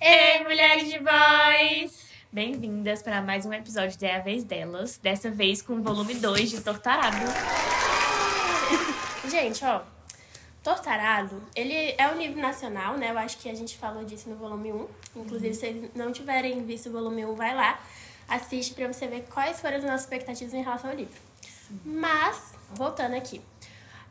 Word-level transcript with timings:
Ei, 0.00 0.44
mulheres 0.44 0.88
de 0.88 0.98
voz! 1.00 2.06
Bem-vindas 2.32 3.02
para 3.02 3.20
mais 3.20 3.44
um 3.44 3.52
episódio 3.52 3.98
de 3.98 4.06
É 4.06 4.16
a 4.16 4.20
Vez 4.20 4.44
Delas, 4.44 4.98
dessa 4.98 5.32
vez 5.32 5.62
com 5.62 5.74
o 5.74 5.82
volume 5.82 6.14
2 6.14 6.50
de 6.50 6.60
Tortarado. 6.60 7.16
Gente, 9.28 9.64
ó, 9.64 9.82
Tortarado, 10.62 11.42
ele 11.56 11.94
é 11.98 12.08
um 12.08 12.18
livro 12.18 12.40
nacional, 12.40 12.96
né? 12.96 13.10
Eu 13.10 13.18
acho 13.18 13.38
que 13.38 13.50
a 13.50 13.54
gente 13.54 13.76
falou 13.76 14.04
disso 14.04 14.30
no 14.30 14.36
volume 14.36 14.72
1. 14.72 14.88
Inclusive, 15.16 15.54
se 15.54 15.60
vocês 15.60 15.90
não 15.92 16.12
tiverem 16.12 16.64
visto 16.64 16.88
o 16.88 16.92
volume 16.92 17.26
1, 17.26 17.34
vai 17.34 17.52
lá, 17.52 17.80
assiste 18.28 18.74
pra 18.74 18.86
você 18.86 19.08
ver 19.08 19.24
quais 19.28 19.60
foram 19.60 19.78
as 19.78 19.82
nossas 19.82 20.02
expectativas 20.02 20.54
em 20.54 20.62
relação 20.62 20.90
ao 20.90 20.96
livro. 20.96 21.31
Mas, 21.84 22.54
voltando 22.70 23.14
aqui. 23.14 23.40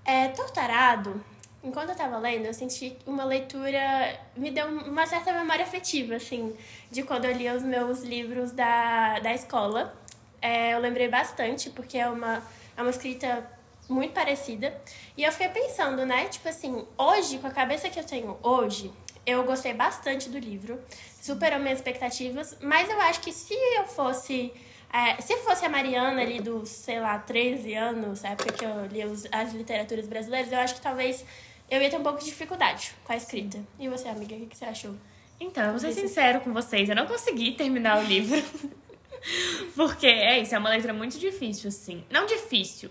É, 0.03 0.29
Tortarado, 0.29 1.23
enquanto 1.63 1.89
eu 1.89 1.95
tava 1.95 2.17
lendo, 2.17 2.45
eu 2.45 2.53
senti 2.53 2.97
uma 3.05 3.23
leitura. 3.23 4.19
Me 4.35 4.51
deu 4.51 4.67
uma 4.67 5.05
certa 5.05 5.31
memória 5.31 5.63
afetiva, 5.63 6.15
assim, 6.15 6.55
de 6.89 7.03
quando 7.03 7.25
eu 7.25 7.33
lia 7.33 7.53
os 7.53 7.63
meus 7.63 8.01
livros 8.01 8.51
da, 8.51 9.19
da 9.19 9.33
escola. 9.33 9.95
É, 10.41 10.73
eu 10.73 10.79
lembrei 10.79 11.07
bastante, 11.07 11.69
porque 11.69 11.97
é 11.97 12.07
uma, 12.07 12.41
é 12.75 12.81
uma 12.81 12.89
escrita 12.89 13.47
muito 13.87 14.13
parecida. 14.13 14.75
E 15.15 15.23
eu 15.23 15.31
fiquei 15.31 15.49
pensando, 15.49 16.05
né? 16.05 16.25
Tipo 16.25 16.49
assim, 16.49 16.85
hoje, 16.97 17.37
com 17.37 17.47
a 17.47 17.51
cabeça 17.51 17.89
que 17.89 17.99
eu 17.99 18.03
tenho 18.03 18.37
hoje, 18.41 18.91
eu 19.25 19.43
gostei 19.43 19.73
bastante 19.73 20.29
do 20.29 20.39
livro, 20.39 20.81
superou 21.21 21.59
minhas 21.59 21.77
expectativas, 21.79 22.57
mas 22.61 22.89
eu 22.89 22.99
acho 23.01 23.19
que 23.21 23.31
se 23.31 23.53
eu 23.53 23.85
fosse. 23.85 24.51
É, 24.93 25.21
se 25.21 25.35
fosse 25.37 25.65
a 25.65 25.69
Mariana 25.69 26.21
ali 26.21 26.39
dos, 26.41 26.69
sei 26.69 26.99
lá, 26.99 27.17
13 27.19 27.73
anos, 27.73 28.23
época 28.23 28.51
que 28.53 28.65
eu 28.65 28.85
li 28.87 29.03
os- 29.05 29.25
as 29.31 29.53
literaturas 29.53 30.07
brasileiras, 30.07 30.51
eu 30.51 30.59
acho 30.59 30.75
que 30.75 30.81
talvez 30.81 31.25
eu 31.69 31.81
ia 31.81 31.89
ter 31.89 31.97
um 31.97 32.03
pouco 32.03 32.19
de 32.19 32.25
dificuldade 32.25 32.93
com 33.03 33.13
a 33.13 33.15
escrita. 33.15 33.59
E 33.79 33.87
você, 33.87 34.07
amiga, 34.09 34.35
o 34.35 34.39
que 34.39 34.45
que 34.47 34.57
você 34.57 34.65
achou? 34.65 34.95
Então, 35.39 35.63
eu 35.63 35.71
vou 35.71 35.79
ser 35.79 35.93
sincero 35.93 36.41
com 36.41 36.53
vocês, 36.53 36.87
eu 36.89 36.95
não 36.95 37.07
consegui 37.07 37.53
terminar 37.53 37.99
o 37.99 38.03
livro. 38.03 38.43
Porque 39.75 40.07
é 40.07 40.39
isso, 40.39 40.53
é 40.55 40.57
uma 40.57 40.69
letra 40.69 40.93
muito 40.93 41.17
difícil, 41.19 41.69
assim. 41.69 42.03
Não 42.09 42.25
difícil, 42.25 42.89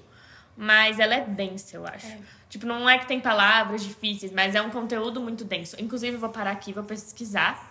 mas 0.56 0.98
ela 0.98 1.14
é 1.14 1.20
densa, 1.20 1.76
eu 1.76 1.86
acho. 1.86 2.06
É. 2.06 2.18
Tipo, 2.48 2.66
não 2.66 2.88
é 2.88 2.98
que 2.98 3.06
tem 3.06 3.20
palavras 3.20 3.82
difíceis, 3.84 4.32
mas 4.32 4.54
é 4.54 4.62
um 4.62 4.70
conteúdo 4.70 5.20
muito 5.20 5.44
denso. 5.44 5.76
Inclusive, 5.78 6.14
eu 6.16 6.20
vou 6.20 6.30
parar 6.30 6.50
aqui, 6.52 6.72
vou 6.72 6.82
pesquisar. 6.84 7.69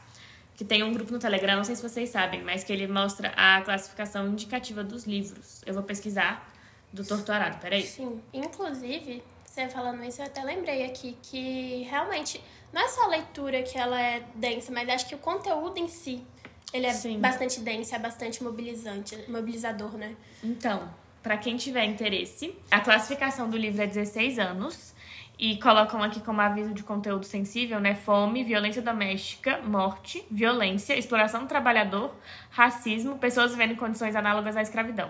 Que 0.60 0.66
tem 0.66 0.84
um 0.84 0.92
grupo 0.92 1.14
no 1.14 1.20
Telegram, 1.20 1.56
não 1.56 1.64
sei 1.64 1.74
se 1.74 1.82
vocês 1.82 2.10
sabem, 2.10 2.44
mas 2.44 2.66
que 2.66 2.74
ele 2.74 2.86
mostra 2.86 3.32
a 3.38 3.62
classificação 3.62 4.28
indicativa 4.28 4.84
dos 4.84 5.06
livros. 5.06 5.62
Eu 5.66 5.74
vou 5.74 5.84
pesquisar 5.84 6.52
do 6.92 7.02
Torturado, 7.02 7.58
peraí. 7.60 7.84
Sim. 7.84 8.20
Inclusive, 8.34 9.24
você 9.46 9.70
falando 9.70 10.04
isso, 10.04 10.22
eu 10.22 10.26
até 10.26 10.44
lembrei 10.44 10.84
aqui 10.84 11.16
que 11.24 11.84
realmente 11.90 12.44
não 12.74 12.82
é 12.82 12.90
só 12.90 13.06
a 13.06 13.08
leitura 13.08 13.64
que 13.64 13.78
ela 13.78 14.02
é 14.02 14.22
densa, 14.36 14.70
mas 14.74 14.90
acho 14.90 15.08
que 15.08 15.16
o 15.16 15.20
conteúdo 15.20 15.78
em 15.78 15.88
si 15.88 16.22
ele 16.74 16.88
é 16.88 16.92
Sim. 16.92 17.20
bastante 17.20 17.62
denso, 17.62 17.96
é 17.96 18.00
bastante 18.00 18.44
mobilizante, 18.44 19.18
mobilizador, 19.32 19.94
né? 19.94 20.14
Então, 20.44 20.94
pra 21.24 21.38
quem 21.38 21.56
tiver 21.56 21.86
interesse, 21.86 22.54
a 22.70 22.82
classificação 22.82 23.50
do 23.50 23.56
livro 23.56 23.82
é 23.82 23.88
16 23.88 24.38
anos 24.38 24.94
e 25.40 25.58
colocam 25.58 26.04
aqui 26.04 26.20
como 26.20 26.42
aviso 26.42 26.74
de 26.74 26.84
conteúdo 26.84 27.26
sensível, 27.26 27.80
né? 27.80 27.96
Fome, 27.96 28.44
violência 28.44 28.82
doméstica, 28.82 29.60
morte, 29.64 30.24
violência, 30.30 30.94
exploração 30.98 31.44
do 31.44 31.48
trabalhador, 31.48 32.14
racismo, 32.50 33.18
pessoas 33.18 33.52
vivendo 33.52 33.72
em 33.72 33.76
condições 33.78 34.16
análogas 34.18 34.58
à 34.58 34.62
escravidão. 34.62 35.10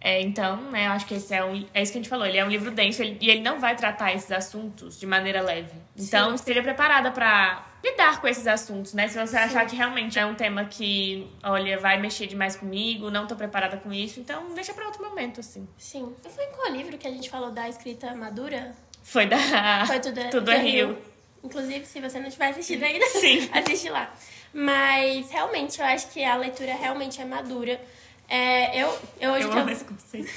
É, 0.00 0.20
então, 0.20 0.56
né, 0.72 0.88
eu 0.88 0.90
acho 0.90 1.06
que 1.06 1.14
esse 1.14 1.32
é, 1.32 1.44
um, 1.44 1.64
é 1.72 1.80
isso 1.80 1.92
que 1.92 1.98
a 1.98 2.00
gente 2.02 2.08
falou. 2.10 2.26
Ele 2.26 2.36
é 2.36 2.44
um 2.44 2.48
livro 2.48 2.72
denso 2.72 3.00
ele- 3.02 3.16
e 3.20 3.30
ele 3.30 3.40
não 3.40 3.60
vai 3.60 3.76
tratar 3.76 4.12
esses 4.12 4.32
assuntos 4.32 4.98
de 4.98 5.06
maneira 5.06 5.40
leve. 5.40 5.70
Então, 5.96 6.34
esteja 6.34 6.60
preparada 6.60 7.12
pra 7.12 7.64
lidar 7.84 8.20
com 8.20 8.26
esses 8.26 8.48
assuntos, 8.48 8.92
né? 8.94 9.06
Se 9.06 9.16
você 9.24 9.36
achar 9.36 9.64
que 9.64 9.76
realmente 9.76 10.18
é 10.18 10.26
um 10.26 10.34
tema 10.34 10.64
que, 10.64 11.30
olha, 11.44 11.78
vai 11.78 12.00
mexer 12.00 12.26
demais 12.26 12.56
comigo, 12.56 13.12
não 13.12 13.28
tô 13.28 13.36
preparada 13.36 13.76
com 13.76 13.92
isso, 13.92 14.18
então 14.18 14.52
deixa 14.52 14.74
pra 14.74 14.86
outro 14.86 15.04
momento, 15.08 15.38
assim. 15.38 15.68
Sim. 15.78 16.12
E 16.26 16.28
foi 16.28 16.44
em 16.46 16.52
qual 16.52 16.72
livro 16.72 16.98
que 16.98 17.06
a 17.06 17.10
gente 17.10 17.30
falou 17.30 17.52
da 17.52 17.68
escrita 17.68 18.12
madura? 18.16 18.72
Foi 19.02 19.26
da. 19.26 19.36
Foi 19.86 20.00
tudo, 20.00 20.30
Tudo 20.30 20.50
é 20.50 20.58
Rio. 20.58 20.98
Inclusive, 21.44 21.84
se 21.84 22.00
você 22.00 22.20
não 22.20 22.30
tiver 22.30 22.48
assistido 22.48 22.82
ainda, 22.84 23.04
Sim. 23.10 23.48
assiste 23.52 23.88
lá. 23.88 24.12
Mas 24.54 25.30
realmente, 25.30 25.80
eu 25.80 25.86
acho 25.86 26.08
que 26.10 26.22
a 26.24 26.36
leitura 26.36 26.74
realmente 26.74 27.20
é 27.20 27.24
madura. 27.24 27.80
É, 28.28 28.82
eu, 28.82 28.98
eu 29.20 29.32
hoje 29.32 29.46
Eu 29.46 29.52
amo 29.52 29.68
esse 29.70 29.84
conceito. 29.84 30.30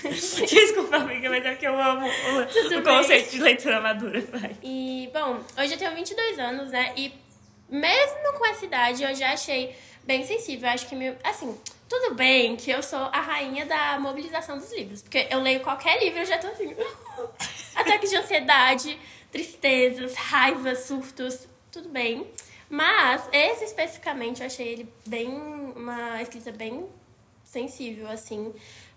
Desculpa, 0.49 0.97
amiga, 0.97 1.29
mas 1.29 1.45
é 1.45 1.55
que 1.55 1.65
eu 1.65 1.79
amo 1.79 2.07
o, 2.07 2.45
Tudo 2.47 2.79
o 2.79 2.81
bem. 2.81 2.97
conceito 2.97 3.31
de 3.31 3.41
leitura 3.41 3.79
madura. 3.79 4.21
Vai. 4.21 4.55
E, 4.63 5.09
bom, 5.13 5.39
hoje 5.57 5.73
eu 5.73 5.77
tenho 5.77 5.93
22 5.95 6.39
anos, 6.39 6.71
né? 6.71 6.91
E 6.97 7.13
mesmo 7.69 8.33
com 8.37 8.45
essa 8.47 8.65
idade, 8.65 9.03
eu 9.03 9.15
já 9.15 9.31
achei 9.31 9.75
bem 10.03 10.25
sensível. 10.25 10.67
Eu 10.67 10.73
acho 10.73 10.87
que, 10.87 10.95
meu, 10.95 11.15
assim, 11.23 11.57
tudo 11.87 12.15
bem 12.15 12.55
que 12.57 12.69
eu 12.71 12.83
sou 12.83 12.99
a 12.99 13.21
rainha 13.21 13.65
da 13.65 13.97
mobilização 13.99 14.57
dos 14.57 14.71
livros. 14.73 15.01
Porque 15.01 15.27
eu 15.29 15.39
leio 15.39 15.61
qualquer 15.61 15.97
livro, 16.03 16.19
eu 16.19 16.25
já 16.25 16.37
tô 16.37 16.47
assim... 16.47 16.75
Ataques 17.85 18.09
de 18.09 18.15
ansiedade, 18.15 18.99
tristezas, 19.31 20.15
raivas, 20.15 20.79
surtos, 20.79 21.47
tudo 21.71 21.89
bem. 21.89 22.25
Mas 22.69 23.29
esse 23.31 23.65
especificamente, 23.65 24.41
eu 24.41 24.47
achei 24.47 24.67
ele 24.67 24.93
bem... 25.07 25.29
Uma 25.75 26.21
escrita 26.21 26.51
bem 26.51 26.87
sensível, 27.43 28.07
assim. 28.07 28.53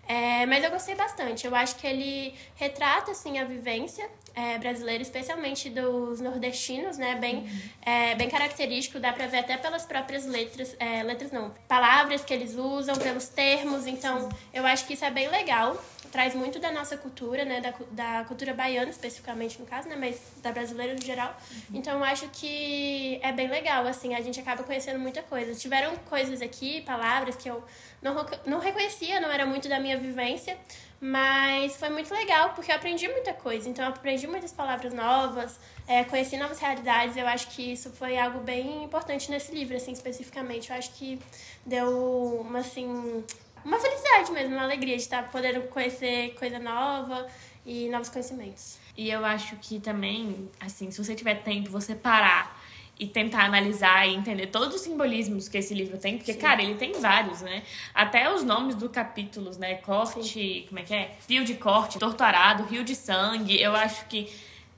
É, 0.09 0.43
mas 0.47 0.63
eu 0.63 0.71
gostei 0.71 0.95
bastante. 0.95 1.45
Eu 1.45 1.53
acho 1.53 1.75
que 1.75 1.85
ele 1.85 2.33
retrata, 2.55 3.11
assim, 3.11 3.37
a 3.37 3.45
vivência 3.45 4.09
é, 4.33 4.57
brasileira, 4.57 5.03
especialmente 5.03 5.69
dos 5.69 6.19
nordestinos, 6.19 6.97
né? 6.97 7.13
Bem, 7.13 7.47
é, 7.83 8.15
bem 8.15 8.27
característico, 8.27 8.99
dá 8.99 9.13
pra 9.13 9.27
ver 9.27 9.37
até 9.37 9.55
pelas 9.55 9.85
próprias 9.85 10.25
letras, 10.25 10.75
é, 10.79 11.03
letras 11.03 11.31
não, 11.31 11.53
palavras 11.67 12.25
que 12.25 12.33
eles 12.33 12.55
usam, 12.55 12.95
pelos 12.95 13.27
termos. 13.27 13.85
Então, 13.85 14.29
eu 14.51 14.65
acho 14.65 14.87
que 14.87 14.93
isso 14.93 15.05
é 15.05 15.11
bem 15.11 15.27
legal. 15.27 15.79
Traz 16.11 16.33
muito 16.33 16.57
da 16.57 16.71
nossa 16.71 16.97
cultura, 16.97 17.45
né? 17.45 17.61
Da, 17.61 17.73
da 17.91 18.25
cultura 18.25 18.51
baiana, 18.51 18.89
especificamente 18.89 19.59
no 19.59 19.67
caso, 19.67 19.87
né? 19.87 19.95
Mas 19.95 20.19
da 20.41 20.51
brasileira 20.51 20.95
no 20.95 21.01
geral. 21.01 21.37
Então, 21.71 21.99
eu 21.99 22.03
acho 22.03 22.27
que 22.29 23.19
é 23.21 23.31
bem 23.31 23.47
legal, 23.47 23.85
assim. 23.85 24.15
A 24.15 24.21
gente 24.21 24.39
acaba 24.39 24.63
conhecendo 24.63 24.97
muita 24.97 25.21
coisa. 25.21 25.53
Tiveram 25.53 25.95
coisas 26.09 26.41
aqui, 26.41 26.81
palavras 26.81 27.35
que 27.35 27.47
eu 27.47 27.63
não, 28.01 28.25
não 28.45 28.59
reconhecia, 28.59 29.19
não 29.19 29.29
era 29.29 29.45
muito 29.45 29.67
da 29.69 29.79
minha 29.79 29.98
vivência, 29.99 30.57
mas 31.01 31.75
foi 31.77 31.89
muito 31.89 32.13
legal 32.13 32.53
porque 32.53 32.71
eu 32.71 32.75
aprendi 32.75 33.07
muita 33.07 33.33
coisa. 33.33 33.69
Então, 33.69 33.85
eu 33.85 33.91
aprendi 33.91 34.27
muitas 34.27 34.51
palavras 34.51 34.93
novas, 34.93 35.59
é, 35.87 36.03
conheci 36.03 36.37
novas 36.37 36.59
realidades. 36.59 37.15
Eu 37.15 37.27
acho 37.27 37.47
que 37.49 37.73
isso 37.73 37.89
foi 37.91 38.17
algo 38.17 38.39
bem 38.39 38.83
importante 38.83 39.29
nesse 39.29 39.53
livro, 39.53 39.75
assim, 39.75 39.91
especificamente. 39.91 40.69
Eu 40.69 40.77
acho 40.77 40.91
que 40.93 41.19
deu 41.65 42.41
uma, 42.41 42.59
assim, 42.59 43.23
uma 43.63 43.79
felicidade 43.79 44.31
mesmo, 44.31 44.55
uma 44.55 44.63
alegria 44.63 44.95
de 44.95 45.03
estar 45.03 45.29
podendo 45.31 45.61
conhecer 45.67 46.33
coisa 46.35 46.59
nova 46.59 47.27
e 47.65 47.89
novos 47.89 48.09
conhecimentos. 48.09 48.77
E 48.97 49.09
eu 49.09 49.23
acho 49.23 49.55
que 49.57 49.79
também, 49.79 50.49
assim, 50.59 50.91
se 50.91 51.01
você 51.01 51.15
tiver 51.15 51.43
tempo, 51.43 51.69
você 51.69 51.95
parar 51.95 52.58
e 52.99 53.07
tentar 53.07 53.45
analisar 53.45 54.05
e 54.07 54.13
entender 54.13 54.47
todos 54.47 54.75
os 54.75 54.81
simbolismos 54.81 55.47
que 55.47 55.57
esse 55.57 55.73
livro 55.73 55.97
tem, 55.97 56.17
porque, 56.17 56.33
cara, 56.33 56.61
ele 56.61 56.75
tem 56.75 56.91
vários, 56.99 57.41
né? 57.41 57.63
Até 57.93 58.31
os 58.33 58.43
nomes 58.43 58.75
dos 58.75 58.91
capítulos, 58.91 59.57
né? 59.57 59.75
Corte, 59.75 60.65
como 60.67 60.79
é 60.79 60.83
que 60.83 60.93
é? 60.93 61.15
Fio 61.21 61.45
de 61.45 61.55
corte, 61.55 61.97
torturado, 61.97 62.63
rio 62.63 62.83
de 62.83 62.93
sangue. 62.93 63.59
Eu 63.59 63.73
acho 63.73 64.05
que 64.07 64.29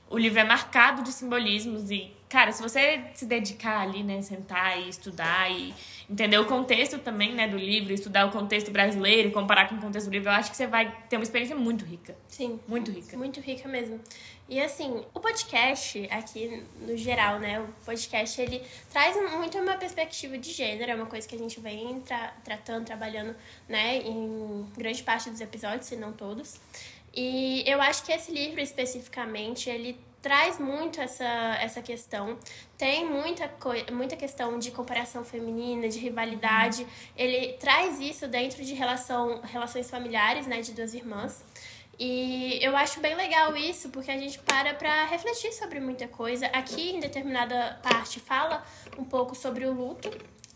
o 0.08 0.16
livro 0.16 0.38
é 0.38 0.44
marcado 0.44 1.02
de 1.02 1.10
simbolismos 1.10 1.90
e, 1.90 2.12
cara, 2.32 2.50
se 2.50 2.62
você 2.62 3.04
se 3.12 3.26
dedicar 3.26 3.82
ali, 3.82 4.02
né, 4.02 4.22
sentar 4.22 4.80
e 4.80 4.88
estudar 4.88 5.50
e 5.50 5.74
entender 6.08 6.38
o 6.38 6.46
contexto 6.46 6.98
também, 6.98 7.34
né, 7.34 7.46
do 7.46 7.58
livro, 7.58 7.92
estudar 7.92 8.24
o 8.26 8.30
contexto 8.30 8.70
brasileiro 8.70 9.28
e 9.28 9.30
comparar 9.30 9.68
com 9.68 9.74
o 9.74 9.78
contexto 9.78 10.06
do 10.06 10.12
livro, 10.12 10.30
eu 10.30 10.32
acho 10.32 10.50
que 10.50 10.56
você 10.56 10.66
vai 10.66 10.90
ter 11.10 11.16
uma 11.16 11.22
experiência 11.22 11.54
muito 11.54 11.84
rica. 11.84 12.16
Sim. 12.26 12.58
Muito 12.66 12.90
rica. 12.90 13.18
Muito 13.18 13.38
rica 13.38 13.68
mesmo. 13.68 14.00
E 14.48 14.58
assim, 14.58 15.04
o 15.12 15.20
podcast 15.20 16.08
aqui 16.10 16.64
no 16.80 16.96
geral, 16.96 17.38
né? 17.38 17.60
O 17.60 17.68
podcast 17.84 18.40
ele 18.40 18.62
traz 18.90 19.14
muito 19.30 19.58
uma 19.58 19.76
perspectiva 19.76 20.38
de 20.38 20.52
gênero, 20.52 20.90
é 20.90 20.94
uma 20.94 21.06
coisa 21.06 21.28
que 21.28 21.34
a 21.34 21.38
gente 21.38 21.60
vem 21.60 22.00
tra 22.00 22.32
tratando, 22.42 22.86
trabalhando, 22.86 23.36
né, 23.68 23.98
em 23.98 24.66
grande 24.74 25.02
parte 25.02 25.28
dos 25.28 25.40
episódios, 25.40 25.86
se 25.86 25.96
não 25.96 26.12
todos. 26.12 26.58
E 27.14 27.62
eu 27.66 27.80
acho 27.82 28.02
que 28.04 28.10
esse 28.10 28.32
livro 28.32 28.58
especificamente, 28.58 29.68
ele 29.68 29.98
traz 30.22 30.58
muito 30.58 31.00
essa, 31.00 31.58
essa 31.60 31.82
questão. 31.82 32.38
Tem 32.78 33.04
muita, 33.04 33.50
muita 33.92 34.16
questão 34.16 34.58
de 34.58 34.70
comparação 34.70 35.24
feminina, 35.24 35.88
de 35.88 35.98
rivalidade. 35.98 36.86
Ele 37.16 37.54
traz 37.54 38.00
isso 38.00 38.28
dentro 38.28 38.64
de 38.64 38.72
relação, 38.72 39.40
relações 39.42 39.90
familiares, 39.90 40.46
né, 40.46 40.60
de 40.60 40.72
duas 40.72 40.94
irmãs. 40.94 41.44
E 41.98 42.58
eu 42.62 42.76
acho 42.76 43.00
bem 43.00 43.14
legal 43.14 43.56
isso, 43.56 43.90
porque 43.90 44.10
a 44.10 44.18
gente 44.18 44.38
para 44.38 44.74
pra 44.74 45.04
refletir 45.06 45.52
sobre 45.52 45.78
muita 45.80 46.08
coisa. 46.08 46.46
Aqui, 46.46 46.92
em 46.92 47.00
determinada 47.00 47.78
parte, 47.82 48.18
fala 48.18 48.64
um 48.96 49.04
pouco 49.04 49.34
sobre 49.34 49.66
o 49.66 49.72
luto, 49.72 50.08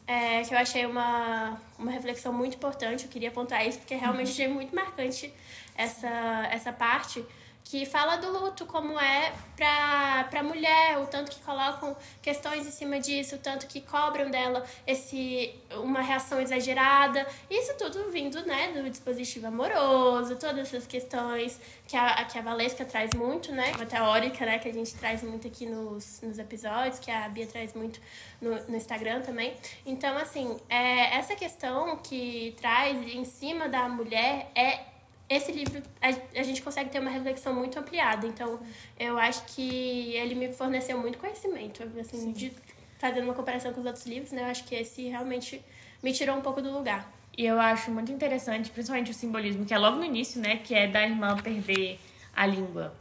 é, 0.07 0.43
que 0.43 0.55
eu 0.55 0.59
achei 0.59 0.87
uma, 0.87 1.61
uma 1.79 1.91
reflexão 1.91 2.33
muito 2.33 2.55
importante. 2.57 3.05
Eu 3.05 3.11
queria 3.11 3.29
apontar 3.29 3.67
isso, 3.67 3.79
porque 3.79 3.95
realmente 3.95 4.31
achei 4.31 4.49
muito 4.49 4.75
marcante 4.75 5.33
essa, 5.77 6.49
essa 6.51 6.73
parte 6.73 7.25
que 7.69 7.85
fala 7.85 8.15
do 8.17 8.31
luto, 8.31 8.65
como 8.65 8.99
é 8.99 9.33
pra, 9.57 10.25
pra 10.31 10.41
mulher, 10.41 10.99
o 10.99 11.07
tanto 11.07 11.33
que 11.33 11.41
colocam 11.41 11.97
questões 12.23 12.65
em 12.65 12.71
cima 12.71 13.01
disso, 13.01 13.35
o 13.35 13.39
tanto 13.39 13.67
que 13.67 13.81
cobram 13.81 14.31
dela 14.31 14.65
esse, 14.87 15.53
uma 15.73 16.01
reação 16.01 16.41
exagerada. 16.41 17.27
Isso 17.51 17.75
tudo 17.77 18.09
vindo, 18.13 18.41
né, 18.47 18.71
do 18.71 18.89
dispositivo 18.89 19.49
amoroso, 19.49 20.37
todas 20.37 20.69
essas 20.69 20.87
questões 20.87 21.61
que 21.89 21.97
a, 21.97 22.25
que 22.25 22.39
a 22.39 22.43
Valesca 22.43 22.85
traz 22.85 23.13
muito, 23.15 23.51
né, 23.51 23.73
uma 23.75 23.87
teórica, 23.87 24.47
né, 24.47 24.61
que 24.61 24.69
a 24.69 24.73
gente 24.73 24.95
traz 24.95 25.25
muito 25.25 25.49
aqui 25.49 25.67
nos, 25.67 26.21
nos 26.23 26.39
episódios, 26.39 27.01
que 27.01 27.11
a 27.11 27.29
Bia 27.29 27.49
traz 27.49 27.75
muito 27.75 28.01
no, 28.41 28.55
no 28.69 28.77
Instagram 28.77 29.23
também. 29.23 29.57
Então, 29.85 30.17
assim, 30.17 30.57
é, 30.69 31.17
essa 31.17 31.35
questão 31.35 31.97
que 31.97 32.55
traz 32.61 32.97
em 33.13 33.25
cima 33.25 33.69
da 33.69 33.89
mulher 33.89 34.53
é 34.55 34.95
esse 35.29 35.51
livro 35.53 35.83
a, 36.01 36.09
a, 36.39 36.43
gente 36.43 36.63
consegue 36.63 36.91
ter 36.91 37.01
uma 37.01 37.11
reflexão 37.11 37.55
muito 37.55 37.79
ampliada. 37.79 38.27
Então, 38.27 38.61
eu 38.99 39.19
acho 39.19 39.45
que 39.47 40.15
ele 40.15 40.35
me 40.35 40.53
forneceu 40.53 40.99
muito 40.99 41.19
conhecimento, 41.19 41.83
assim, 41.99 42.33
de, 42.33 42.53
fazendo 42.99 43.25
uma 43.25 43.35
comparação 43.35 43.73
com 43.73 43.81
os 43.81 43.87
outros 43.87 44.07
livros, 44.07 44.33
né? 44.33 44.43
Eu 44.43 44.47
acho 44.47 44.65
que 44.65 44.75
esse 44.75 45.09
realmente 45.09 45.61
me 46.03 46.13
tirou 46.13 46.37
um 46.37 46.41
pouco 46.41 46.63
do 46.63 46.71
lugar. 46.71 47.13
E 47.37 47.45
eu 47.45 47.61
acho 47.61 47.91
muito 47.91 48.11
interessante, 48.13 48.71
principalmente 48.71 49.11
o 49.11 49.15
simbolismo, 49.15 49.67
que 49.67 49.75
é 49.75 49.79
logo 49.79 49.97
no 49.97 50.05
início, 50.05 50.41
né? 50.41 50.57
Que 50.59 50.75
é 50.75 50.87
da 50.87 51.03
irmã 51.03 51.37
perder 51.37 51.99
a 52.35 52.47
língua, 52.47 52.95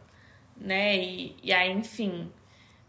né? 0.57 0.97
E, 0.97 1.35
e 1.43 1.53
aí, 1.53 1.71
enfim, 1.71 2.31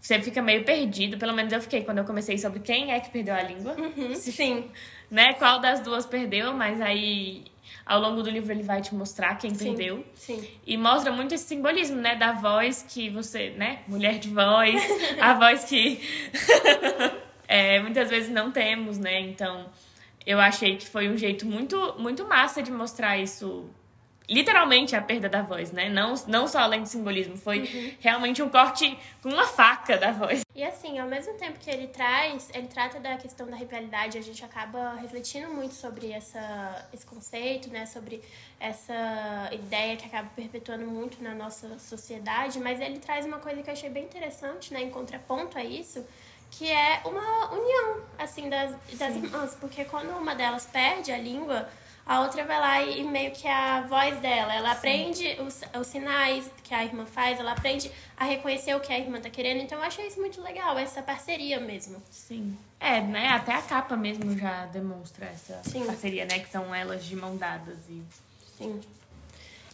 você 0.01 0.21
fica 0.21 0.41
meio 0.41 0.65
perdido. 0.65 1.19
Pelo 1.19 1.35
menos 1.35 1.53
eu 1.53 1.61
fiquei 1.61 1.85
quando 1.85 1.99
eu 1.99 2.05
comecei 2.05 2.39
sobre 2.39 2.61
quem 2.61 2.93
é 2.93 3.01
que 3.01 3.11
perdeu 3.11 3.35
a 3.35 3.43
língua. 3.43 3.77
Uhum, 3.79 4.15
sim. 4.15 4.71
Né? 5.11 5.35
Qual 5.35 5.61
das 5.61 5.81
duas 5.81 6.07
perdeu, 6.07 6.53
mas 6.53 6.81
aí 6.81 7.45
ao 7.85 8.01
longo 8.01 8.23
do 8.23 8.31
livro 8.31 8.53
ele 8.53 8.63
vai 8.63 8.81
te 8.81 8.95
mostrar 8.95 9.37
quem 9.37 9.55
sim, 9.55 9.65
perdeu. 9.65 10.05
Sim. 10.15 10.47
E 10.67 10.77
mostra 10.77 11.13
muito 11.13 11.35
esse 11.35 11.45
simbolismo, 11.45 11.97
né? 11.97 12.17
Da 12.17 12.33
voz 12.33 12.85
que 12.89 13.09
você, 13.11 13.51
né? 13.51 13.81
Mulher 13.87 14.19
de 14.19 14.29
voz, 14.29 14.83
a 15.21 15.35
voz 15.39 15.65
que 15.65 16.01
é, 17.47 17.81
muitas 17.81 18.11
vezes 18.11 18.31
não 18.31 18.51
temos, 18.51 18.99
né? 18.99 19.21
Então, 19.21 19.67
eu 20.27 20.41
achei 20.41 20.77
que 20.77 20.87
foi 20.87 21.09
um 21.09 21.17
jeito 21.17 21.47
muito, 21.47 21.95
muito 21.99 22.27
massa 22.27 22.63
de 22.63 22.73
mostrar 22.73 23.19
isso 23.19 23.71
literalmente 24.29 24.97
a 24.97 25.01
perda 25.01 25.29
da 25.29 25.43
voz, 25.43 25.71
né? 25.71 25.89
Não, 25.89 26.15
não 26.27 26.49
só 26.49 26.59
além 26.59 26.83
do 26.83 26.89
simbolismo, 26.89 27.37
foi 27.37 27.61
uhum. 27.61 27.93
realmente 28.01 28.43
um 28.43 28.49
corte 28.49 28.99
com 29.23 29.29
uma 29.29 29.47
faca 29.47 29.97
da 29.97 30.13
voz. 30.13 30.41
E 30.55 30.65
assim, 30.65 30.99
ao 30.99 31.07
mesmo 31.07 31.35
tempo 31.35 31.59
que 31.59 31.71
ele 31.71 31.87
traz, 31.87 32.49
ele 32.53 32.67
trata 32.67 32.99
da 32.99 33.17
questão 33.17 33.47
da 33.47 33.57
rivalidade, 33.57 34.19
a 34.19 34.23
gente 34.23 34.45
acaba 34.45 34.95
refletindo 34.95 35.49
muito 35.49 35.75
sobre 35.75 36.11
essa, 36.11 36.89
esse 36.93 37.07
conceito, 37.07 37.71
né? 37.71 37.87
Sobre 37.87 38.23
essa 38.59 39.51
ideia 39.53 39.97
que 39.97 40.07
acaba 40.07 40.29
perpetuando 40.35 40.87
muito 40.87 41.23
na 41.23 41.35
nossa 41.35 41.79
sociedade, 41.79 42.59
mas 42.59 42.81
ele 42.81 42.99
traz 42.99 43.27
uma 43.27 43.39
coisa 43.39 43.63
que 43.63 43.69
eu 43.69 43.75
achei 43.75 43.91
bem 43.91 44.05
interessante, 44.05 44.73
né? 44.73 44.83
Em 44.83 44.91
contraponto 44.91 45.57
a 45.57 45.65
isso, 45.65 46.05
que 46.51 46.71
é 46.71 47.01
uma 47.05 47.53
união, 47.53 48.03
assim, 48.19 48.49
das, 48.49 48.75
das 48.95 49.15
irmãs, 49.15 49.57
porque 49.61 49.85
quando 49.85 50.11
uma 50.17 50.35
delas 50.35 50.67
perde 50.67 51.13
a 51.13 51.19
língua 51.19 51.69
a 52.07 52.21
outra 52.21 52.45
vai 52.45 52.61
lá 52.61 52.83
e 52.83 53.03
meio 53.03 53.33
que 53.33 53.49
a 53.49 53.81
voz 53.81 54.21
dela, 54.21 54.55
ela 54.55 54.71
Sim. 54.71 54.77
aprende 54.77 55.37
os, 55.41 55.61
os 55.79 55.87
sinais 55.89 56.49
que 56.63 56.73
a 56.73 56.85
irmã 56.85 57.05
faz, 57.05 57.41
ela 57.41 57.51
aprende 57.51 57.91
a 58.17 58.25
reconhecer 58.25 58.77
o 58.77 58.81
que 58.81 58.93
a 58.93 58.99
irmã 58.99 59.21
tá 59.21 59.29
querendo. 59.29 59.61
Então 59.61 59.79
eu 59.79 59.85
achei 59.85 60.07
isso 60.07 60.21
muito 60.21 60.41
legal, 60.41 60.79
essa 60.79 61.03
parceria 61.03 61.59
mesmo. 61.59 62.01
Sim. 62.09 62.57
É, 62.79 63.01
né? 63.01 63.31
Até 63.31 63.55
a 63.55 63.63
capa 63.63 63.97
mesmo 63.97 64.39
já 64.39 64.67
demonstra 64.67 65.27
essa 65.27 65.61
Sim. 65.65 65.85
parceria, 65.85 66.25
né? 66.25 66.39
Que 66.39 66.49
são 66.49 66.73
elas 66.73 67.05
de 67.05 67.17
mão 67.17 67.37
dadas 67.37 67.79
e. 67.89 68.01
Sim. 68.57 68.81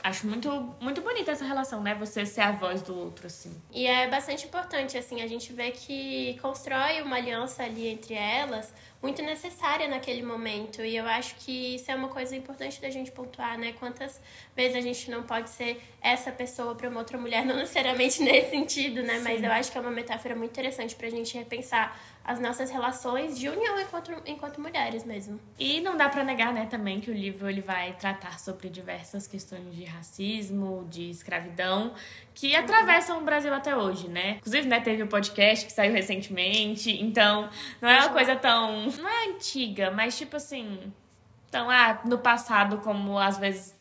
Acho 0.02 0.26
muito, 0.26 0.74
muito 0.80 1.00
bonita 1.00 1.30
essa 1.30 1.44
relação, 1.44 1.80
né? 1.80 1.94
Você 1.94 2.26
ser 2.26 2.40
a 2.40 2.50
voz 2.50 2.82
do 2.82 2.96
outro, 2.98 3.26
assim. 3.26 3.54
E 3.70 3.86
é 3.86 4.08
bastante 4.08 4.46
importante, 4.46 4.98
assim, 4.98 5.22
a 5.22 5.28
gente 5.28 5.52
vê 5.52 5.70
que 5.70 6.36
constrói 6.42 7.02
uma 7.02 7.16
aliança 7.16 7.62
ali 7.62 7.86
entre 7.86 8.14
elas 8.14 8.72
muito 9.02 9.20
necessária 9.20 9.88
naquele 9.88 10.22
momento. 10.22 10.82
E 10.82 10.96
eu 10.96 11.06
acho 11.06 11.34
que 11.36 11.74
isso 11.74 11.90
é 11.90 11.94
uma 11.94 12.08
coisa 12.08 12.36
importante 12.36 12.80
da 12.80 12.88
gente 12.88 13.10
pontuar, 13.10 13.58
né? 13.58 13.74
Quantas 13.78 14.20
vezes 14.54 14.76
a 14.76 14.80
gente 14.80 15.10
não 15.10 15.24
pode 15.24 15.50
ser 15.50 15.82
essa 16.00 16.30
pessoa 16.30 16.74
para 16.74 16.88
uma 16.88 17.00
outra 17.00 17.18
mulher, 17.18 17.44
não 17.46 17.56
necessariamente 17.56 18.22
nesse 18.22 18.50
sentido, 18.50 19.02
né? 19.02 19.18
Sim. 19.18 19.24
Mas 19.24 19.42
eu 19.42 19.50
acho 19.50 19.72
que 19.72 19.76
é 19.76 19.80
uma 19.80 19.90
metáfora 19.90 20.36
muito 20.36 20.52
interessante 20.52 20.94
pra 20.94 21.10
gente 21.10 21.36
repensar 21.36 21.98
as 22.24 22.38
nossas 22.38 22.70
relações 22.70 23.38
de 23.38 23.48
união 23.48 23.80
enquanto, 23.80 24.12
enquanto 24.26 24.60
mulheres 24.60 25.04
mesmo. 25.04 25.40
E 25.58 25.80
não 25.80 25.96
dá 25.96 26.08
para 26.08 26.22
negar, 26.22 26.52
né, 26.52 26.66
também 26.66 27.00
que 27.00 27.10
o 27.10 27.14
livro 27.14 27.48
ele 27.48 27.60
vai 27.60 27.94
tratar 27.94 28.38
sobre 28.38 28.68
diversas 28.68 29.26
questões 29.26 29.74
de 29.74 29.84
racismo, 29.84 30.86
de 30.88 31.10
escravidão, 31.10 31.94
que 32.34 32.54
atravessam 32.54 33.18
o 33.18 33.24
Brasil 33.24 33.52
até 33.52 33.76
hoje, 33.76 34.08
né? 34.08 34.36
Inclusive, 34.38 34.68
né, 34.68 34.80
teve 34.80 35.02
o 35.02 35.06
um 35.06 35.08
podcast 35.08 35.66
que 35.66 35.72
saiu 35.72 35.92
recentemente, 35.92 36.90
então 37.02 37.50
não 37.80 37.88
é 37.88 37.98
uma 37.98 38.10
coisa 38.10 38.36
tão. 38.36 38.91
Não 38.98 39.08
é 39.08 39.28
antiga, 39.28 39.90
mas 39.90 40.16
tipo 40.16 40.36
assim. 40.36 40.92
Então, 41.48 41.70
ah, 41.70 42.00
no 42.04 42.18
passado, 42.18 42.78
como 42.78 43.18
às 43.18 43.38
vezes 43.38 43.74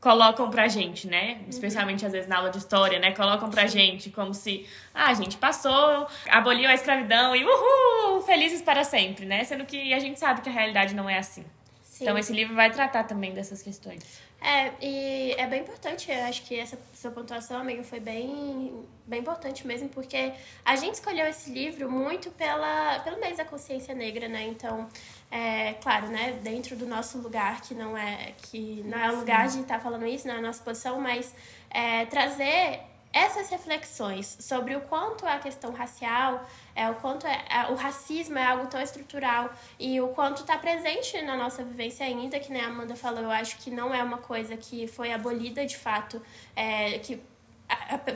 colocam 0.00 0.50
pra 0.50 0.68
gente, 0.68 1.06
né? 1.06 1.40
Especialmente 1.48 2.04
às 2.06 2.12
vezes 2.12 2.28
na 2.28 2.36
aula 2.36 2.50
de 2.50 2.58
história, 2.58 2.98
né? 2.98 3.12
Colocam 3.12 3.50
pra 3.50 3.66
gente 3.66 4.10
como 4.10 4.32
se, 4.34 4.66
ah, 4.94 5.08
a 5.08 5.14
gente 5.14 5.36
passou, 5.36 6.06
aboliu 6.30 6.68
a 6.68 6.74
escravidão 6.74 7.34
e 7.34 7.44
uhul, 7.44 8.20
felizes 8.22 8.62
para 8.62 8.84
sempre, 8.84 9.26
né? 9.26 9.42
Sendo 9.44 9.64
que 9.64 9.92
a 9.92 9.98
gente 9.98 10.18
sabe 10.18 10.42
que 10.42 10.48
a 10.48 10.52
realidade 10.52 10.94
não 10.94 11.08
é 11.08 11.18
assim. 11.18 11.44
Sim. 11.82 12.04
Então 12.04 12.18
esse 12.18 12.32
livro 12.32 12.54
vai 12.54 12.70
tratar 12.70 13.04
também 13.04 13.32
dessas 13.32 13.62
questões. 13.62 14.20
É, 14.40 14.72
e 14.80 15.32
é 15.32 15.46
bem 15.46 15.62
importante, 15.62 16.10
eu 16.10 16.24
acho 16.24 16.42
que 16.42 16.58
essa 16.58 16.78
sua 16.94 17.10
pontuação, 17.10 17.58
amiga, 17.58 17.82
foi 17.82 17.98
bem, 17.98 18.84
bem 19.06 19.20
importante 19.20 19.66
mesmo, 19.66 19.88
porque 19.88 20.32
a 20.64 20.76
gente 20.76 20.94
escolheu 20.94 21.26
esse 21.26 21.50
livro 21.50 21.90
muito 21.90 22.30
pela, 22.30 23.00
pelo 23.00 23.18
mês 23.18 23.38
da 23.38 23.44
consciência 23.44 23.94
negra, 23.94 24.28
né? 24.28 24.44
Então, 24.46 24.88
é, 25.30 25.74
claro, 25.74 26.08
né, 26.08 26.38
dentro 26.42 26.76
do 26.76 26.86
nosso 26.86 27.18
lugar, 27.18 27.62
que 27.62 27.74
não 27.74 27.96
é, 27.96 28.34
que 28.36 28.82
não 28.84 28.98
é 28.98 29.10
o 29.10 29.16
lugar 29.16 29.48
de 29.48 29.60
estar 29.60 29.78
tá 29.78 29.80
falando 29.80 30.06
isso, 30.06 30.28
não 30.28 30.34
é 30.34 30.38
a 30.38 30.42
nossa 30.42 30.62
posição, 30.62 31.00
mas 31.00 31.34
é, 31.70 32.04
trazer 32.06 32.82
essas 33.16 33.48
reflexões 33.48 34.36
sobre 34.40 34.76
o 34.76 34.82
quanto 34.82 35.26
a 35.26 35.38
questão 35.38 35.72
racial, 35.72 36.46
é, 36.74 36.90
o 36.90 36.96
quanto 36.96 37.26
é, 37.26 37.44
é, 37.48 37.72
o 37.72 37.74
racismo 37.74 38.36
é 38.36 38.44
algo 38.44 38.66
tão 38.66 38.78
estrutural 38.78 39.50
e 39.80 39.98
o 40.02 40.08
quanto 40.08 40.42
está 40.42 40.58
presente 40.58 41.22
na 41.22 41.34
nossa 41.34 41.64
vivência 41.64 42.04
ainda, 42.04 42.38
que 42.38 42.52
né, 42.52 42.60
a 42.60 42.66
Amanda 42.66 42.94
falou, 42.94 43.22
eu 43.22 43.30
acho 43.30 43.56
que 43.56 43.70
não 43.70 43.94
é 43.94 44.02
uma 44.02 44.18
coisa 44.18 44.54
que 44.54 44.86
foi 44.86 45.14
abolida 45.14 45.64
de 45.64 45.78
fato, 45.78 46.20
é, 46.54 46.98
que 46.98 47.18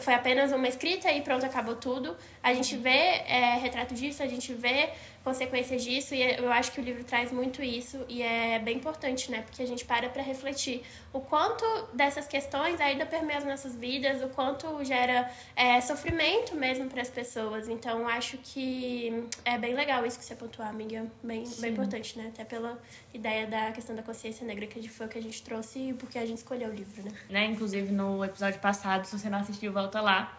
foi 0.01 0.15
apenas 0.15 0.53
uma 0.53 0.69
escrita 0.69 1.11
e 1.13 1.23
pronto, 1.23 1.45
acabou 1.45 1.77
tudo. 1.77 2.17
A 2.43 2.53
gente 2.53 2.77
vê 2.77 2.89
é, 2.91 3.57
retrato 3.61 3.95
disso, 3.95 4.23
a 4.23 4.27
gente 4.27 4.53
vê 4.53 4.91
consequências 5.23 5.85
disso 5.85 6.15
e 6.15 6.23
eu 6.23 6.51
acho 6.51 6.73
que 6.73 6.81
o 6.81 6.85
livro 6.85 7.05
traz 7.05 7.31
muito 7.31 7.63
isso 7.63 8.05
e 8.09 8.23
é 8.23 8.59
bem 8.59 8.77
importante, 8.77 9.31
né? 9.31 9.43
Porque 9.43 9.63
a 9.63 9.67
gente 9.67 9.85
para 9.85 10.09
para 10.09 10.23
refletir 10.23 10.83
o 11.13 11.21
quanto 11.21 11.65
dessas 11.93 12.27
questões 12.27 12.81
ainda 12.81 13.05
permeiam 13.05 13.39
as 13.39 13.45
nossas 13.45 13.77
vidas, 13.77 14.23
o 14.23 14.29
quanto 14.29 14.83
gera 14.83 15.31
é, 15.55 15.81
sofrimento 15.81 16.55
mesmo 16.57 16.89
para 16.89 17.03
as 17.03 17.11
pessoas. 17.11 17.69
Então 17.69 18.09
acho 18.09 18.39
que 18.39 19.29
é 19.45 19.59
bem 19.59 19.75
legal 19.75 20.07
isso 20.07 20.19
que 20.19 20.25
você 20.25 20.35
pontuou, 20.35 20.67
amiga, 20.67 21.07
bem, 21.23 21.45
bem 21.59 21.73
importante, 21.73 22.19
né? 22.19 22.31
Até 22.33 22.45
pela 22.45 22.81
ideia 23.13 23.47
da 23.47 23.73
questão 23.73 23.95
da 23.95 24.03
consciência 24.03 24.47
negra 24.47 24.67
que 24.67 24.89
foi 24.89 25.07
o 25.07 25.09
que 25.09 25.19
a 25.19 25.23
gente 25.23 25.43
trouxe 25.43 25.91
e 25.91 25.93
porque 25.93 26.19
a 26.19 26.25
gente 26.25 26.39
escolheu 26.39 26.71
o 26.71 26.73
livro, 26.73 27.03
né? 27.03 27.13
né? 27.29 27.45
Inclusive 27.47 27.93
no 27.93 28.25
episódio 28.25 28.59
passado, 28.61 29.05
se 29.05 29.19
você 29.19 29.29
não 29.29 29.39
assistiu, 29.39 29.60
volta 29.69 30.01
lá. 30.01 30.35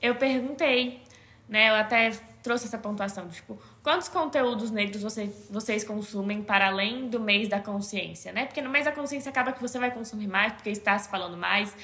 eu 0.00 0.14
perguntei, 0.14 1.02
né? 1.48 1.70
Eu 1.70 1.74
até 1.74 2.10
trouxe 2.42 2.66
essa 2.66 2.78
pontuação, 2.78 3.28
tipo, 3.28 3.60
quantos 3.82 4.08
conteúdos 4.08 4.70
negros 4.70 5.02
você, 5.02 5.32
vocês 5.50 5.82
consumem 5.82 6.42
para 6.44 6.68
além 6.68 7.08
do 7.08 7.18
mês 7.18 7.48
da 7.48 7.58
consciência, 7.58 8.32
né? 8.32 8.46
Porque 8.46 8.62
no 8.62 8.70
mês 8.70 8.84
da 8.84 8.92
consciência 8.92 9.30
acaba 9.30 9.52
que 9.52 9.60
você 9.60 9.78
vai 9.80 9.90
consumir 9.90 10.28
mais, 10.28 10.52
porque 10.52 10.70
está 10.70 10.96
se 10.96 11.08
falando 11.10 11.36
mais. 11.36 11.76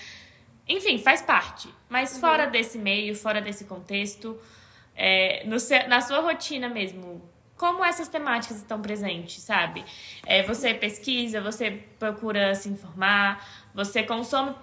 Enfim, 0.68 0.98
faz 0.98 1.20
parte. 1.20 1.68
Mas 1.88 2.14
uhum. 2.14 2.20
fora 2.20 2.46
desse 2.46 2.78
meio, 2.78 3.14
fora 3.16 3.40
desse 3.40 3.64
contexto, 3.64 4.38
é, 4.94 5.44
no, 5.46 5.56
na 5.88 6.00
sua 6.00 6.20
rotina 6.20 6.68
mesmo, 6.68 7.20
como 7.56 7.84
essas 7.84 8.08
temáticas 8.08 8.58
estão 8.58 8.80
presentes, 8.80 9.42
sabe? 9.42 9.84
É, 10.26 10.42
você 10.42 10.74
pesquisa, 10.74 11.40
você 11.40 11.70
procura 11.98 12.54
se 12.54 12.68
informar, 12.68 13.44
você 13.74 14.02
consome 14.02 14.54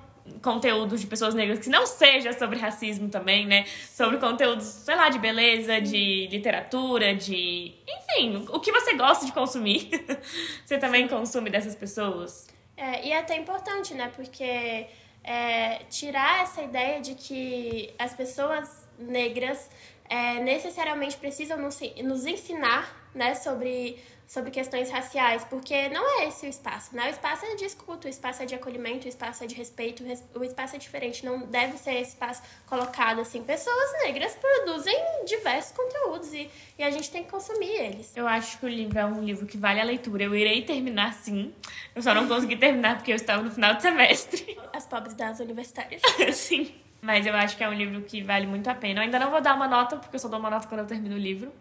conteúdos 0.41 1.01
de 1.01 1.07
pessoas 1.07 1.33
negras 1.33 1.59
que 1.59 1.69
não 1.69 1.85
seja 1.85 2.33
sobre 2.33 2.57
racismo 2.57 3.09
também, 3.09 3.45
né? 3.45 3.65
Sobre 3.65 4.17
conteúdos, 4.17 4.65
sei 4.65 4.95
lá, 4.95 5.09
de 5.09 5.19
beleza, 5.19 5.79
de 5.79 6.27
literatura, 6.27 7.15
de. 7.15 7.75
Enfim, 7.87 8.45
o 8.49 8.59
que 8.59 8.71
você 8.71 8.93
gosta 8.95 9.25
de 9.25 9.31
consumir. 9.31 9.89
você 10.65 10.77
também 10.77 11.07
consome 11.07 11.49
dessas 11.49 11.75
pessoas? 11.75 12.47
É, 12.75 13.07
e 13.07 13.11
é 13.11 13.19
até 13.19 13.37
importante, 13.37 13.93
né? 13.93 14.11
Porque 14.15 14.87
é, 15.23 15.79
tirar 15.89 16.43
essa 16.43 16.61
ideia 16.61 17.01
de 17.01 17.13
que 17.15 17.93
as 17.99 18.13
pessoas 18.13 18.88
negras 18.99 19.69
é, 20.09 20.41
necessariamente 20.41 21.17
precisam 21.17 21.57
nos, 21.57 21.79
nos 22.03 22.25
ensinar 22.25 22.97
né, 23.13 23.35
sobre, 23.35 23.99
sobre 24.27 24.49
questões 24.49 24.89
raciais, 24.89 25.43
porque 25.43 25.87
não 25.89 26.19
é 26.19 26.27
esse 26.27 26.47
o 26.47 26.49
espaço. 26.49 26.95
Né? 26.95 27.07
O 27.07 27.09
espaço 27.09 27.45
é 27.45 27.55
de 27.55 27.65
escuta, 27.65 28.07
o 28.07 28.09
espaço 28.09 28.41
é 28.41 28.45
de 28.45 28.55
acolhimento, 28.55 29.05
o 29.05 29.09
espaço 29.09 29.43
é 29.43 29.47
de 29.47 29.53
respeito, 29.53 30.03
o 30.33 30.43
espaço 30.43 30.75
é 30.75 30.79
diferente. 30.79 31.23
Não 31.23 31.41
deve 31.41 31.77
ser 31.77 31.93
esse 31.93 32.11
espaço 32.11 32.41
colocado 32.65 33.21
assim. 33.21 33.43
Pessoas 33.43 34.03
negras 34.03 34.35
produzem 34.35 34.97
diversos 35.25 35.71
conteúdos 35.71 36.33
e, 36.33 36.49
e 36.77 36.83
a 36.83 36.89
gente 36.89 37.11
tem 37.11 37.23
que 37.23 37.29
consumir 37.29 37.69
eles. 37.69 38.15
Eu 38.17 38.27
acho 38.27 38.57
que 38.57 38.65
o 38.65 38.69
livro 38.69 38.97
é 38.97 39.05
um 39.05 39.23
livro 39.23 39.45
que 39.45 39.57
vale 39.57 39.79
a 39.79 39.83
leitura. 39.83 40.23
Eu 40.23 40.35
irei 40.35 40.63
terminar 40.63 41.13
sim. 41.13 41.53
Eu 41.95 42.01
só 42.01 42.15
não 42.15 42.27
consegui 42.27 42.57
terminar 42.57 42.97
porque 42.97 43.11
eu 43.11 43.15
estava 43.15 43.43
no 43.43 43.51
final 43.51 43.75
do 43.75 43.81
semestre. 43.81 44.57
As 44.73 44.87
pobres 44.87 45.13
das 45.13 45.39
universitárias. 45.39 46.01
sim. 46.33 46.73
Mas 47.01 47.25
eu 47.25 47.33
acho 47.33 47.55
que 47.55 47.63
é 47.63 47.69
um 47.69 47.73
livro 47.73 48.01
que 48.01 48.21
vale 48.21 48.45
muito 48.45 48.67
a 48.69 48.75
pena. 48.75 48.99
Eu 48.99 49.03
ainda 49.03 49.19
não 49.19 49.31
vou 49.31 49.41
dar 49.41 49.55
uma 49.55 49.67
nota, 49.67 49.95
porque 49.97 50.15
eu 50.15 50.19
só 50.19 50.27
dou 50.27 50.39
uma 50.39 50.49
nota 50.49 50.67
quando 50.67 50.81
eu 50.81 50.87
termino 50.87 51.15
o 51.15 51.19
livro. 51.19 51.51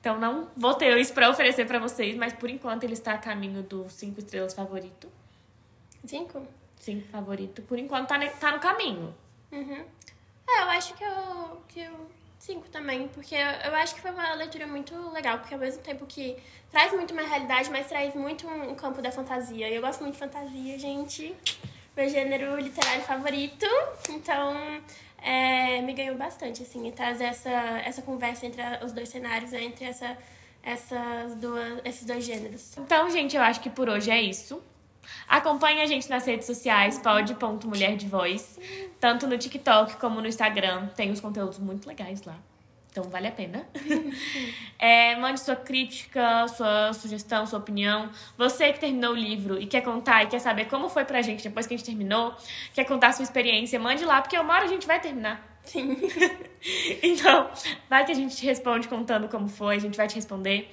Então 0.00 0.18
não 0.18 0.48
vou 0.56 0.74
ter 0.74 0.96
isso 0.98 1.12
pra 1.12 1.28
oferecer 1.28 1.66
pra 1.66 1.78
vocês, 1.78 2.16
mas 2.16 2.32
por 2.32 2.48
enquanto 2.48 2.84
ele 2.84 2.92
está 2.94 3.12
a 3.12 3.18
caminho 3.18 3.62
do 3.62 3.88
5 3.90 4.18
estrelas 4.20 4.54
favorito. 4.54 5.08
Cinco? 6.04 6.46
5 6.80 7.08
favorito. 7.08 7.62
Por 7.62 7.78
enquanto 7.78 8.08
tá, 8.08 8.16
ne- 8.16 8.30
tá 8.30 8.52
no 8.52 8.60
caminho. 8.60 9.14
Uhum. 9.50 9.84
É, 10.48 10.62
eu 10.62 10.68
acho 10.70 10.94
que 10.94 11.02
eu, 11.04 11.62
que 11.68 11.80
eu 11.80 12.08
cinco 12.38 12.68
também, 12.68 13.08
porque 13.08 13.34
eu, 13.34 13.74
acho 13.74 13.94
que 13.96 14.00
foi 14.00 14.12
uma 14.12 14.34
leitura 14.34 14.66
muito 14.66 14.94
legal, 15.10 15.38
porque 15.38 15.54
ao 15.54 15.60
mesmo 15.60 15.82
tempo 15.82 16.06
que 16.06 16.36
traz 16.70 16.92
muito 16.92 17.12
uma 17.12 17.22
realidade, 17.22 17.68
mas 17.70 17.88
traz 17.88 18.14
muito 18.14 18.46
um, 18.46 18.70
um 18.70 18.74
campo 18.76 19.02
da 19.02 19.10
fantasia. 19.10 19.68
E 19.68 19.74
eu 19.74 19.82
gosto 19.82 20.00
muito 20.02 20.14
de 20.14 20.20
fantasia, 20.20 20.78
gente. 20.78 21.34
Meu 21.96 22.08
gênero 22.08 22.58
literário 22.60 23.02
favorito. 23.02 23.66
Então, 24.10 24.54
é, 25.22 25.80
me 25.80 25.94
ganhou 25.94 26.14
bastante, 26.16 26.62
assim, 26.62 26.86
e 26.86 26.92
traz 26.92 27.20
essa, 27.20 27.50
essa 27.50 28.02
conversa 28.02 28.44
entre 28.44 28.62
os 28.84 28.92
dois 28.92 29.08
cenários, 29.08 29.52
né, 29.52 29.64
entre 29.64 29.86
essa, 29.86 30.16
essas 30.62 31.34
duas, 31.36 31.80
esses 31.84 32.04
dois 32.04 32.22
gêneros. 32.24 32.76
Então, 32.76 33.08
gente, 33.10 33.34
eu 33.34 33.42
acho 33.42 33.60
que 33.60 33.70
por 33.70 33.88
hoje 33.88 34.10
é 34.10 34.20
isso. 34.20 34.62
Acompanhe 35.26 35.80
a 35.80 35.86
gente 35.86 36.10
nas 36.10 36.26
redes 36.26 36.46
sociais, 36.46 36.98
pod.mulher 36.98 37.96
de 37.96 38.06
voz. 38.06 38.58
Tanto 39.00 39.26
no 39.26 39.38
TikTok 39.38 39.96
como 39.96 40.20
no 40.20 40.28
Instagram. 40.28 40.88
Tem 40.88 41.10
uns 41.10 41.20
conteúdos 41.20 41.58
muito 41.58 41.88
legais 41.88 42.22
lá. 42.24 42.36
Então 42.96 43.10
vale 43.10 43.28
a 43.28 43.32
pena. 43.32 43.66
É, 44.78 45.16
mande 45.16 45.40
sua 45.40 45.56
crítica, 45.56 46.46
sua 46.48 46.92
sugestão, 46.92 47.46
sua 47.46 47.58
opinião. 47.58 48.10
Você 48.36 48.74
que 48.74 48.78
terminou 48.78 49.12
o 49.12 49.16
livro 49.16 49.58
e 49.58 49.66
quer 49.66 49.80
contar 49.80 50.22
e 50.22 50.26
quer 50.26 50.38
saber 50.38 50.66
como 50.66 50.90
foi 50.90 51.06
pra 51.06 51.22
gente 51.22 51.42
depois 51.42 51.66
que 51.66 51.72
a 51.72 51.76
gente 51.78 51.86
terminou, 51.86 52.34
quer 52.74 52.84
contar 52.84 53.08
a 53.08 53.12
sua 53.12 53.22
experiência, 53.22 53.80
mande 53.80 54.04
lá, 54.04 54.20
porque 54.20 54.38
uma 54.38 54.52
hora 54.52 54.66
a 54.66 54.68
gente 54.68 54.86
vai 54.86 55.00
terminar. 55.00 55.42
Sim. 55.64 55.96
Então, 57.02 57.48
vai 57.88 58.04
que 58.04 58.12
a 58.12 58.14
gente 58.14 58.36
te 58.36 58.44
responde 58.44 58.88
contando 58.88 59.28
como 59.28 59.48
foi, 59.48 59.76
a 59.76 59.78
gente 59.78 59.96
vai 59.96 60.08
te 60.08 60.16
responder. 60.16 60.70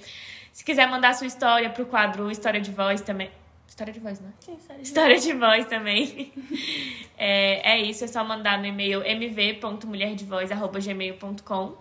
Se 0.51 0.65
quiser 0.65 0.89
mandar 0.89 1.13
sua 1.13 1.27
história 1.27 1.69
pro 1.69 1.85
quadro 1.85 2.29
História 2.29 2.59
de 2.59 2.71
Voz 2.71 3.01
também. 3.01 3.31
História 3.73 3.93
de 3.93 3.99
voz, 3.99 4.19
né? 4.19 4.31
Sim, 4.39 4.59
sério. 4.59 4.83
História 4.83 5.19
de 5.19 5.33
voz 5.33 5.65
também. 5.65 6.31
É, 7.15 7.75
é 7.75 7.77
isso, 7.79 8.03
é 8.03 8.07
só 8.07 8.23
mandar 8.23 8.57
no 8.59 8.65
e-mail 8.65 9.03
mv.mulherdevoz.gmail.com. 9.03 11.77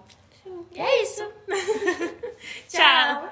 E 0.74 0.80
é 0.80 1.02
isso. 1.02 1.22
Tchau! 2.68 3.28